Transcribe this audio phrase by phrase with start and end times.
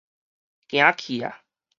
[0.67, 1.23] 行去矣